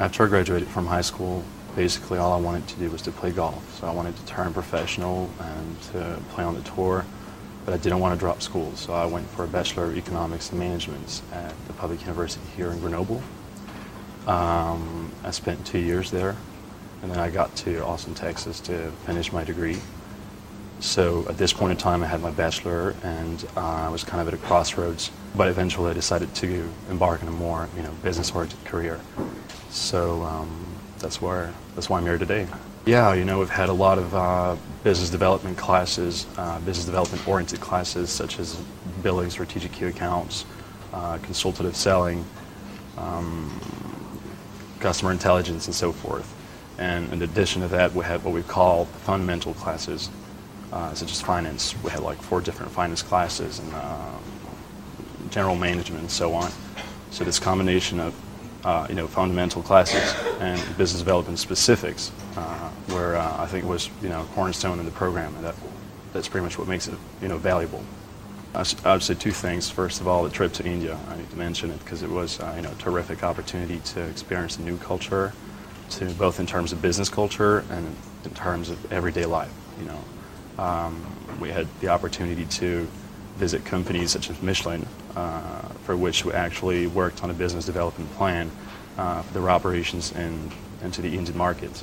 after 0.00 0.24
I 0.24 0.28
graduated 0.28 0.66
from 0.66 0.86
high 0.86 1.02
school, 1.02 1.44
basically 1.76 2.18
all 2.18 2.32
I 2.32 2.40
wanted 2.40 2.66
to 2.68 2.76
do 2.76 2.90
was 2.90 3.02
to 3.02 3.12
play 3.12 3.30
golf. 3.30 3.78
So 3.78 3.86
I 3.86 3.92
wanted 3.92 4.16
to 4.16 4.24
turn 4.24 4.52
professional 4.54 5.30
and 5.38 5.82
to 5.92 6.18
play 6.30 6.42
on 6.42 6.54
the 6.54 6.62
tour, 6.62 7.04
but 7.66 7.74
I 7.74 7.76
didn't 7.76 8.00
want 8.00 8.14
to 8.14 8.18
drop 8.18 8.40
school. 8.40 8.74
So 8.76 8.94
I 8.94 9.04
went 9.04 9.28
for 9.28 9.44
a 9.44 9.46
Bachelor 9.46 9.84
of 9.84 9.96
Economics 9.96 10.50
and 10.50 10.58
Management 10.58 11.20
at 11.32 11.54
the 11.66 11.74
public 11.74 12.00
university 12.00 12.44
here 12.56 12.70
in 12.70 12.80
Grenoble. 12.80 13.22
Um, 14.26 15.12
I 15.22 15.30
spent 15.32 15.66
two 15.66 15.78
years 15.78 16.10
there, 16.10 16.34
and 17.02 17.10
then 17.10 17.18
I 17.18 17.28
got 17.28 17.54
to 17.56 17.84
Austin, 17.84 18.14
Texas 18.14 18.58
to 18.60 18.90
finish 19.04 19.32
my 19.32 19.44
degree. 19.44 19.78
So 20.80 21.26
at 21.28 21.36
this 21.36 21.52
point 21.52 21.72
in 21.72 21.76
time, 21.76 22.02
I 22.02 22.06
had 22.06 22.22
my 22.22 22.30
bachelor, 22.30 22.94
and 23.02 23.46
uh, 23.54 23.60
I 23.60 23.88
was 23.90 24.02
kind 24.02 24.20
of 24.22 24.28
at 24.28 24.34
a 24.34 24.38
crossroads. 24.38 25.10
But 25.36 25.48
eventually, 25.48 25.90
I 25.90 25.94
decided 25.94 26.34
to 26.36 26.68
embark 26.88 27.22
on 27.22 27.28
a 27.28 27.32
more, 27.32 27.68
you 27.76 27.82
know, 27.82 27.92
business-oriented 28.02 28.64
career. 28.64 28.98
So 29.68 30.22
um, 30.22 30.66
that's 30.98 31.20
where 31.20 31.52
that's 31.74 31.90
why 31.90 31.98
I'm 31.98 32.04
here 32.04 32.16
today. 32.18 32.46
Yeah, 32.86 33.12
you 33.12 33.26
know, 33.26 33.38
we've 33.38 33.50
had 33.50 33.68
a 33.68 33.74
lot 33.74 33.98
of 33.98 34.14
uh, 34.14 34.56
business 34.82 35.10
development 35.10 35.58
classes, 35.58 36.26
uh, 36.38 36.58
business 36.60 36.86
development-oriented 36.86 37.60
classes, 37.60 38.08
such 38.08 38.38
as 38.38 38.56
building 39.02 39.28
strategic 39.28 39.72
key 39.72 39.84
accounts, 39.84 40.46
uh, 40.94 41.18
consultative 41.18 41.76
selling, 41.76 42.24
um, 42.96 43.60
customer 44.80 45.12
intelligence, 45.12 45.66
and 45.66 45.74
so 45.74 45.92
forth. 45.92 46.34
And 46.78 47.12
in 47.12 47.20
addition 47.20 47.60
to 47.60 47.68
that, 47.68 47.94
we 47.94 48.02
have 48.06 48.24
what 48.24 48.32
we 48.32 48.42
call 48.42 48.86
fundamental 48.86 49.52
classes, 49.52 50.08
uh, 50.72 50.94
such 50.94 51.10
as 51.10 51.20
finance. 51.20 51.74
We 51.82 51.90
had 51.90 52.00
like 52.00 52.20
four 52.22 52.40
different 52.40 52.72
finance 52.72 53.02
classes 53.02 53.58
and 53.58 53.72
uh, 53.74 54.18
general 55.30 55.56
management 55.56 56.02
and 56.02 56.10
so 56.10 56.34
on. 56.34 56.50
So 57.10 57.24
this 57.24 57.38
combination 57.38 58.00
of 58.00 58.14
uh, 58.64 58.86
you 58.88 58.94
know 58.94 59.06
fundamental 59.06 59.62
classes 59.62 60.14
and 60.40 60.60
business 60.76 61.00
development 61.00 61.38
specifics, 61.38 62.12
uh, 62.36 62.70
where 62.88 63.16
uh, 63.16 63.42
I 63.42 63.46
think 63.46 63.64
was 63.64 63.90
you 64.02 64.08
know 64.08 64.26
cornerstone 64.34 64.78
in 64.78 64.84
the 64.84 64.92
program, 64.92 65.34
and 65.36 65.44
that 65.44 65.54
that's 66.12 66.28
pretty 66.28 66.44
much 66.44 66.58
what 66.58 66.68
makes 66.68 66.88
it 66.88 66.94
you 67.22 67.28
know 67.28 67.38
valuable. 67.38 67.82
I 68.52 68.64
would 68.92 69.02
say 69.02 69.14
two 69.14 69.30
things. 69.30 69.70
First 69.70 70.00
of 70.00 70.08
all, 70.08 70.24
the 70.24 70.30
trip 70.30 70.52
to 70.54 70.64
India. 70.64 70.98
I 71.08 71.16
need 71.16 71.30
to 71.30 71.36
mention 71.36 71.70
it 71.70 71.78
because 71.78 72.02
it 72.02 72.10
was 72.10 72.40
uh, 72.40 72.52
you 72.56 72.62
know 72.62 72.72
a 72.72 72.74
terrific 72.74 73.22
opportunity 73.22 73.78
to 73.78 74.02
experience 74.02 74.58
a 74.58 74.62
new 74.62 74.76
culture, 74.76 75.32
to 75.90 76.06
both 76.14 76.40
in 76.40 76.46
terms 76.46 76.72
of 76.72 76.82
business 76.82 77.08
culture 77.08 77.64
and 77.70 77.94
in 78.24 78.30
terms 78.32 78.68
of 78.68 78.92
everyday 78.92 79.24
life. 79.24 79.52
You 79.78 79.86
know, 79.86 79.98
um, 80.58 81.04
we 81.40 81.50
had 81.50 81.66
the 81.80 81.88
opportunity 81.88 82.44
to 82.46 82.86
visit 83.36 83.64
companies 83.64 84.10
such 84.10 84.28
as 84.30 84.40
Michelin, 84.42 84.86
uh, 85.16 85.62
for 85.84 85.96
which 85.96 86.24
we 86.24 86.32
actually 86.32 86.86
worked 86.86 87.22
on 87.24 87.30
a 87.30 87.34
business 87.34 87.64
development 87.64 88.12
plan 88.12 88.50
uh, 88.98 89.22
for 89.22 89.32
their 89.34 89.50
operations 89.50 90.12
in, 90.12 90.50
into 90.82 91.00
the 91.00 91.16
Indian 91.16 91.36
market. 91.36 91.82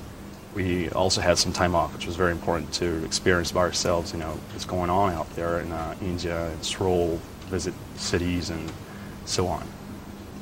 We 0.53 0.89
also 0.89 1.21
had 1.21 1.37
some 1.37 1.53
time 1.53 1.75
off, 1.75 1.93
which 1.93 2.05
was 2.05 2.15
very 2.15 2.31
important 2.31 2.73
to 2.73 3.03
experience 3.03 3.51
by 3.51 3.61
ourselves, 3.61 4.13
you 4.13 4.19
know, 4.19 4.31
what's 4.51 4.65
going 4.65 4.89
on 4.89 5.13
out 5.13 5.29
there 5.35 5.59
in 5.59 5.71
uh, 5.71 5.95
India, 6.01 6.47
and 6.47 6.63
stroll, 6.63 7.19
visit 7.47 7.73
cities, 7.95 8.49
and 8.49 8.71
so 9.25 9.47
on. 9.47 9.67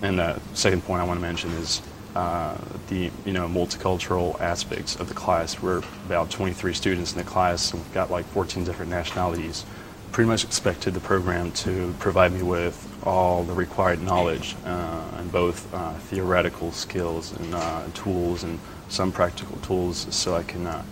And 0.02 0.20
the 0.20 0.40
second 0.54 0.84
point 0.84 1.02
I 1.02 1.06
want 1.06 1.18
to 1.18 1.22
mention 1.22 1.52
is 1.52 1.82
uh, 2.16 2.58
the 2.88 3.12
you 3.26 3.34
know 3.34 3.48
multicultural 3.48 4.40
aspects 4.40 4.96
of 4.96 5.10
the 5.10 5.14
class. 5.14 5.62
We're 5.62 5.80
about 6.06 6.30
23 6.30 6.74
students 6.74 7.12
in 7.12 7.18
the 7.18 7.24
class, 7.24 7.72
and 7.72 7.82
we've 7.84 7.94
got 7.94 8.10
like 8.10 8.26
14 8.28 8.64
different 8.64 8.90
nationalities. 8.90 9.66
Pretty 10.12 10.30
much 10.30 10.46
expected 10.46 10.94
the 10.94 11.02
program 11.02 11.52
to 11.52 11.94
provide 12.00 12.32
me 12.32 12.42
with 12.42 12.90
all 13.04 13.44
the 13.44 13.54
required 13.54 14.02
knowledge 14.02 14.56
uh, 14.66 15.04
and 15.18 15.30
both 15.32 15.72
uh, 15.74 15.94
theoretical 15.94 16.72
skills 16.72 17.34
and 17.34 17.54
uh, 17.54 17.84
tools 17.94 18.44
and 18.44 18.60
some 18.88 19.12
practical 19.12 19.58
tools, 19.58 20.08
so 20.10 20.36
I 20.36 20.44
can 20.44 20.66
uh, 20.68 20.84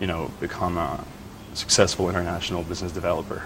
you 0.00 0.06
know 0.06 0.30
become 0.38 0.78
a 0.78 1.04
successful 1.54 2.08
international 2.08 2.62
business 2.62 2.92
developer. 2.92 3.42